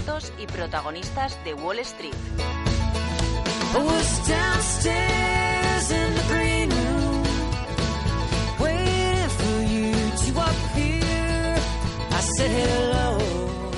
[0.00, 2.14] candidatos y protagonistas de Wall Street.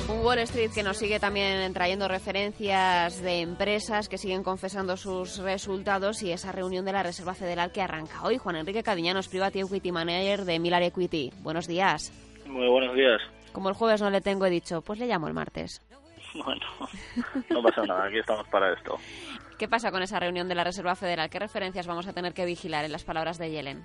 [0.08, 5.38] Un Wall Street que nos sigue también trayendo referencias de empresas que siguen confesando sus
[5.38, 8.38] resultados y esa reunión de la Reserva Federal que arranca hoy.
[8.38, 11.32] Juan Enrique Cadiñanos, Private Equity Manager de Millar Equity.
[11.40, 12.12] Buenos días.
[12.46, 13.20] Muy buenos días.
[13.52, 15.80] Como el jueves no le tengo, he dicho, pues le llamo el martes.
[16.44, 16.64] Bueno,
[17.50, 18.98] no pasa nada, aquí estamos para esto.
[19.58, 21.28] ¿Qué pasa con esa reunión de la Reserva Federal?
[21.30, 23.84] ¿Qué referencias vamos a tener que vigilar en las palabras de Yellen?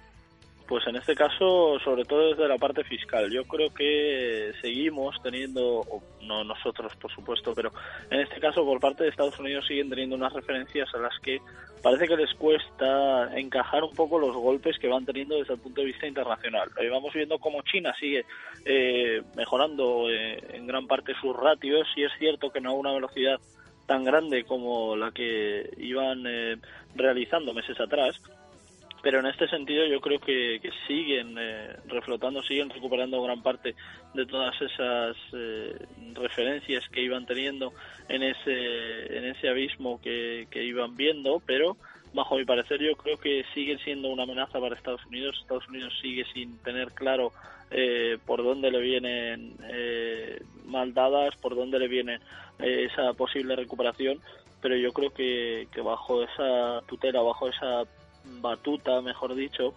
[0.67, 3.31] Pues en este caso, sobre todo desde la parte fiscal.
[3.31, 5.85] Yo creo que seguimos teniendo,
[6.21, 7.71] no nosotros por supuesto, pero
[8.11, 11.39] en este caso por parte de Estados Unidos siguen teniendo unas referencias a las que
[11.81, 15.79] parece que les cuesta encajar un poco los golpes que van teniendo desde el punto
[15.79, 16.69] de vista internacional.
[16.81, 18.25] Eh, vamos viendo cómo China sigue
[18.65, 22.91] eh, mejorando eh, en gran parte sus ratios y es cierto que no a una
[22.91, 23.39] velocidad
[23.85, 26.25] tan grande como la que iban
[26.93, 28.21] realizando meses atrás
[29.01, 33.75] pero en este sentido yo creo que, siguen eh, reflotando, siguen recuperando gran parte
[34.13, 35.77] de todas esas eh,
[36.13, 37.73] referencias que iban teniendo
[38.09, 41.77] en ese, en ese abismo que, iban viendo, pero
[42.13, 45.37] bajo mi parecer yo creo que sigue siendo una amenaza para Estados Unidos.
[45.41, 47.31] Estados Unidos sigue sin tener claro
[47.69, 49.55] eh, por dónde le vienen
[50.65, 52.19] mal dadas, por dónde le viene
[52.59, 54.19] esa posible recuperación,
[54.61, 57.85] pero yo creo que, que bajo esa tutela, bajo esa
[58.41, 59.73] batuta, mejor dicho,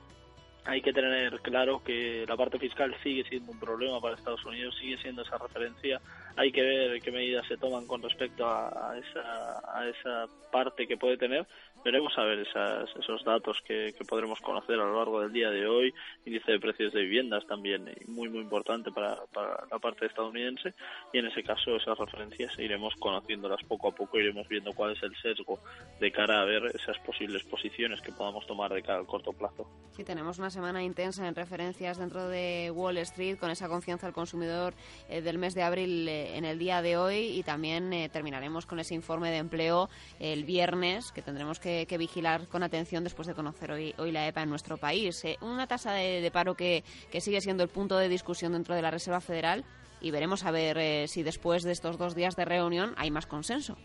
[0.64, 4.76] hay que tener claro que la parte fiscal sigue siendo un problema para Estados Unidos,
[4.78, 6.00] sigue siendo esa referencia.
[6.36, 10.96] Hay que ver qué medidas se toman con respecto a, esa, a esa parte que
[10.96, 11.46] puede tener.
[11.82, 15.66] Veremos a ver esas, esos datos que, podremos conocer a lo largo del día de
[15.66, 15.94] hoy.
[16.26, 20.74] Índice de precios de viviendas también, muy, muy importante para, para la parte estadounidense.
[21.12, 25.02] Y en ese caso, esas referencias iremos conociéndolas poco a poco, iremos viendo cuál es
[25.02, 25.58] el sesgo
[25.98, 29.66] de cara a ver esas posibles posiciones que podamos tomar de cara al corto plazo.
[29.92, 34.12] Sí, tenemos una semana intensa en referencias dentro de Wall Street con esa confianza al
[34.12, 34.74] consumidor
[35.08, 38.66] eh, del mes de abril eh, en el día de hoy y también eh, terminaremos
[38.66, 39.88] con ese informe de empleo
[40.19, 44.42] el viernes que tendremos que, vigilar con atención después de conocer hoy, hoy la EPA
[44.42, 45.22] en nuestro país.
[45.42, 48.91] una tasa de, paro que, que, sigue siendo el punto de discusión dentro de la
[48.91, 49.64] Reserva Federal
[50.00, 53.76] y veremos a ver si después de estos dos días de reunión hay más consenso.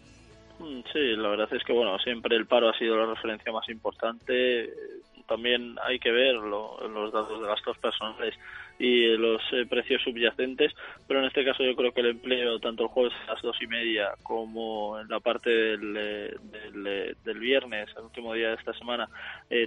[0.60, 3.68] Mm, sí, la verdad es que bueno, siempre el paro ha sido la referencia más
[3.68, 4.72] importante
[5.28, 8.36] también hay que ver los datos de gastos personales
[8.78, 10.74] y los eh, precios subyacentes,
[11.08, 13.58] pero en este caso yo creo que el empleo, tanto el jueves a las dos
[13.62, 16.36] y media como en la parte del, eh,
[16.86, 19.08] eh, del, viernes, el último día de esta semana,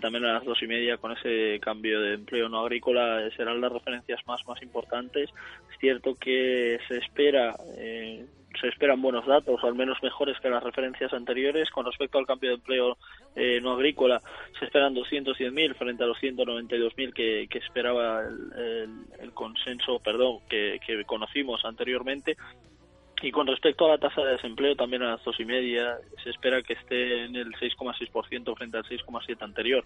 [0.00, 3.72] también a las dos y media con ese cambio de empleo no agrícola serán las
[3.72, 5.30] referencias más, más importantes.
[5.70, 7.54] Es cierto que se espera
[8.60, 11.70] se esperan buenos datos, o al menos mejores que las referencias anteriores.
[11.70, 12.96] Con respecto al cambio de empleo
[13.36, 14.20] eh, no agrícola,
[14.58, 20.80] se esperan 210.000 frente a los 192.000 que, que esperaba el, el, consenso, perdón, que,
[20.84, 22.36] que conocimos anteriormente.
[23.20, 26.30] Y con respecto a la tasa de desempleo, también a las dos y media se
[26.30, 29.84] espera que esté en el 6,6% frente al 6,7% anterior.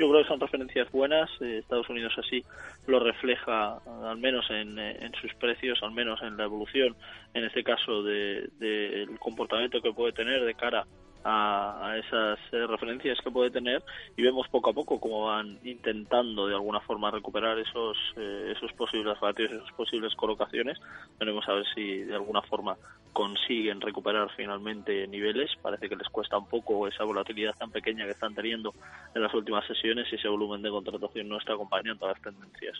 [0.00, 1.28] Yo creo que son referencias buenas.
[1.42, 2.42] Eh, Estados Unidos así
[2.86, 6.96] lo refleja, al menos en, eh, en, sus precios, al menos en la evolución,
[7.34, 10.86] en este caso, del de, comportamiento que puede tener de cara
[11.24, 13.82] a, esas eh, referencias que puede tener
[14.16, 18.72] y vemos poco a poco cómo van intentando de alguna forma recuperar esos eh, esos
[18.72, 20.78] posibles ratios, esas posibles colocaciones.
[21.18, 22.76] Veremos a ver si de alguna forma
[23.12, 25.50] consiguen recuperar finalmente niveles.
[25.60, 28.72] Parece que les cuesta un poco esa volatilidad tan pequeña que están teniendo
[29.14, 32.78] en las últimas sesiones y ese volumen de contratación no está acompañando a las tendencias.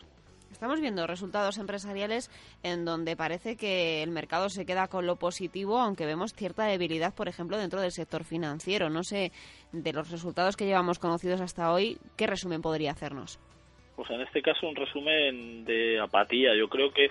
[0.51, 2.31] Estamos viendo resultados empresariales
[2.63, 7.15] en donde parece que el mercado se queda con lo positivo, aunque vemos cierta debilidad,
[7.15, 8.91] por ejemplo, dentro del sector financiero.
[8.91, 9.33] No sé,
[9.73, 13.39] de los resultados que llevamos conocidos hasta hoy, ¿qué resumen podría hacernos?
[13.97, 16.55] Pues en este caso un resumen de apatía.
[16.57, 17.11] Yo creo que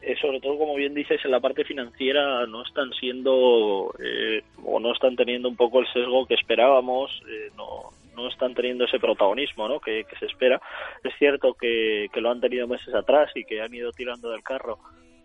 [0.00, 4.78] eh, sobre todo como bien dices en la parte financiera no están siendo eh, o
[4.78, 7.90] no están teniendo un poco el sesgo que esperábamos eh, no
[8.22, 9.80] no están teniendo ese protagonismo ¿no?
[9.80, 10.60] que, se espera.
[11.02, 14.42] Es cierto que, que lo han tenido meses atrás y que han ido tirando del
[14.42, 14.78] carro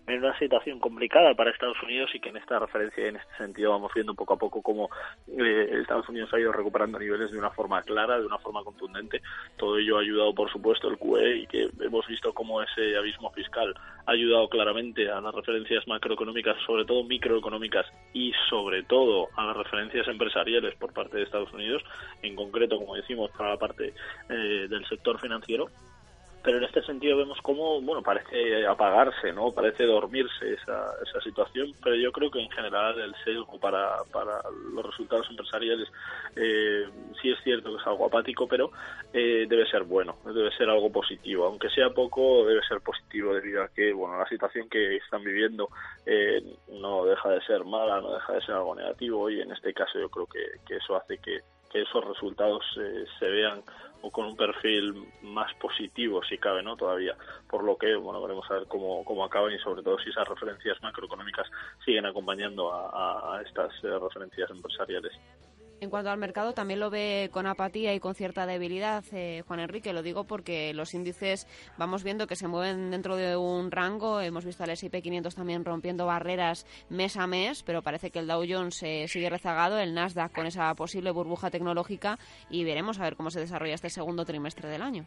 [0.07, 3.71] en una situación complicada para Estados Unidos y que en esta referencia, en este sentido,
[3.71, 4.89] vamos viendo poco a poco cómo
[5.27, 9.21] eh, Estados Unidos ha ido recuperando niveles de una forma clara, de una forma contundente.
[9.57, 13.31] Todo ello ha ayudado, por supuesto, el QE y que hemos visto cómo ese abismo
[13.31, 13.73] fiscal
[14.05, 19.57] ha ayudado claramente a las referencias macroeconómicas, sobre todo microeconómicas y sobre todo a las
[19.57, 21.81] referencias empresariales por parte de Estados Unidos,
[22.21, 23.93] en concreto, como decimos, para la parte
[24.29, 25.69] eh, del sector financiero
[26.43, 29.51] pero en este sentido vemos cómo, bueno, parece apagarse, ¿no?
[29.53, 34.41] Parece dormirse esa, esa situación, pero yo creo que en general el sesgo para, para
[34.73, 35.87] los resultados empresariales
[36.35, 36.85] eh,
[37.21, 38.71] sí es cierto que es algo apático, pero
[39.13, 43.63] eh, debe ser bueno, debe ser algo positivo, aunque sea poco, debe ser positivo debido
[43.63, 45.69] a que, bueno, la situación que están viviendo
[46.05, 46.41] eh,
[46.73, 49.97] no deja de ser mala, no deja de ser algo negativo y en este caso
[49.97, 51.39] yo creo que, eso hace que,
[51.71, 53.61] que esos resultados eh, se vean
[54.03, 57.15] o con un perfil más positivo si cabe no todavía.
[57.49, 60.27] Por lo que bueno veremos a ver cómo, cómo acaban y sobre todo si esas
[60.27, 61.49] referencias macroeconómicas
[61.83, 65.13] siguen acompañando a, estas eh, referencias empresariales
[65.83, 69.59] en cuanto al mercado, también lo ve con apatía y con cierta debilidad, eh, Juan
[69.59, 69.93] Enrique.
[69.93, 71.47] Lo digo porque los índices
[71.77, 74.21] vamos viendo que se mueven dentro de un rango.
[74.21, 78.27] Hemos visto al S&P 500 también rompiendo barreras mes a mes, pero parece que el
[78.27, 82.17] Dow Jones eh, sigue rezagado, el Nasdaq con esa posible burbuja tecnológica
[82.49, 85.05] y veremos a ver cómo se desarrolla este segundo trimestre del año.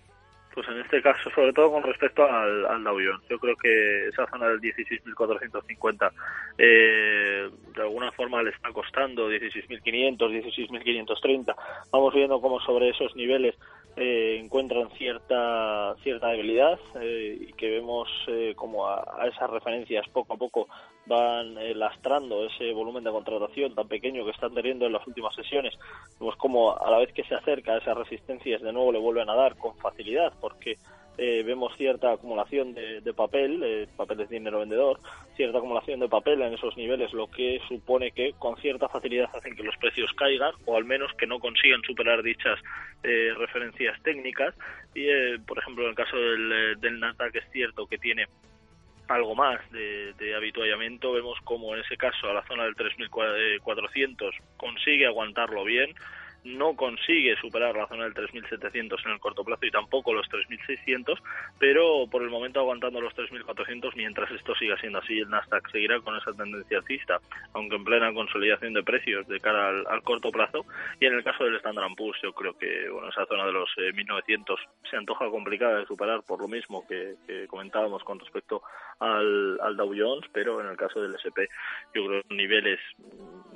[0.57, 4.27] Pues en este caso, sobre todo con respecto al, Dow Jones, yo creo que esa
[4.27, 6.11] zona del 16.450
[6.57, 11.55] eh, de alguna forma le está costando 16.500, 16.530.
[11.93, 13.55] Vamos viendo cómo sobre esos niveles
[13.97, 20.35] eh, encuentran cierta cierta debilidad eh, y que vemos eh, como a, esas referencias poco
[20.35, 20.69] a poco
[21.07, 25.35] van eh, lastrando ese volumen de contratación tan pequeño que están teniendo en las últimas
[25.35, 25.79] sesiones.
[26.19, 29.31] Vemos como a la vez que se acerca a esas resistencias de nuevo le vuelven
[29.31, 30.77] a dar con facilidad porque
[31.19, 35.01] eh, vemos cierta acumulación de, papel, eh, papel de dinero vendedor,
[35.37, 39.57] cierta acumulación de papel en esos niveles, lo que supone que con cierta facilidad hacen
[39.57, 42.59] que los precios caigan o al menos que no consigan superar dichas
[43.03, 44.55] eh, referencias técnicas.
[44.95, 48.27] Y, eh, por ejemplo, en el caso del, eh, del Nasdaq es cierto que tiene
[49.09, 54.33] algo más de, de habituallamiento, vemos como en ese caso a la zona del 3.400
[54.57, 55.95] consigue aguantarlo bien,
[56.47, 61.19] no consigue superar la zona del 3.700 en el corto plazo y tampoco los 3.600,
[61.59, 66.01] pero por el momento aguantando los 3.400 mientras esto siga siendo así, el Nasdaq seguirá
[66.01, 67.19] con esa tendencia alcista,
[67.53, 70.65] aunque en plena consolidación de precios de cara al, al corto plazo.
[71.01, 73.69] Y en el caso del Standard Poor's, yo creo que bueno, esa zona de los
[73.79, 74.57] eh, 1.900
[74.91, 78.63] se antoja complicada de superar por lo mismo que, que comentábamos con respecto
[78.99, 81.49] al, al, Dow Jones, pero en el caso del S&P
[81.95, 82.81] yo creo niveles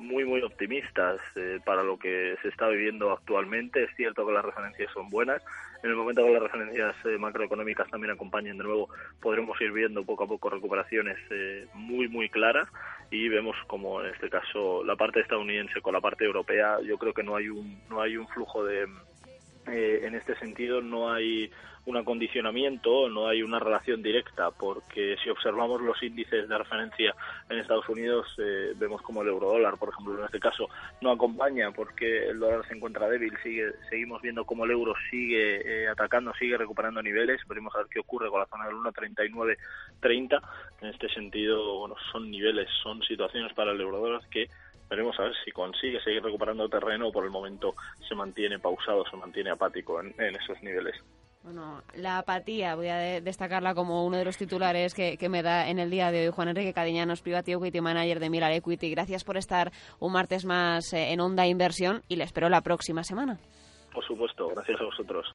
[0.00, 3.85] muy muy optimistas eh, para lo que se está viviendo actualmente.
[3.85, 5.43] Es cierto que las referencias son buenas.
[5.82, 8.88] En el momento que las referencias eh, macroeconómicas también acompañen de nuevo,
[9.20, 12.69] podremos ir viendo poco a poco recuperaciones eh, muy muy claras
[13.11, 17.14] y vemos como en este caso la parte estadounidense con la parte europea, yo creo
[17.14, 18.87] que no hay un no hay un flujo de
[19.72, 21.50] eh, en este sentido no hay
[21.87, 27.14] un acondicionamiento, no hay una relación directa, porque si observamos los índices de referencia
[27.49, 30.69] en Estados Unidos, eh, vemos como el eurodólar, por ejemplo, en este caso,
[31.00, 35.84] no acompaña porque el dólar se encuentra débil, sigue, seguimos viendo como el euro sigue
[35.84, 40.40] eh, atacando, sigue recuperando niveles, veremos a ver qué ocurre con la zona del 1.39.30,
[40.82, 44.49] en este sentido, bueno, son niveles, son situaciones para el eurodólar que
[44.90, 47.75] veremos a ver si consigue seguir recuperando terreno o por el momento
[48.06, 50.96] se mantiene pausado, se mantiene apático en, en esos niveles.
[51.42, 55.42] Bueno, la apatía, voy a de destacarla como uno de los titulares que, que, me
[55.42, 58.90] da en el día de hoy Juan Enrique Cadiñanos, Private Equity Manager de Mirar Equity.
[58.90, 63.04] Gracias por estar un martes más eh, en Onda Inversión y le espero la próxima
[63.04, 63.38] semana.
[63.92, 65.26] Por supuesto, gracias a vosotros.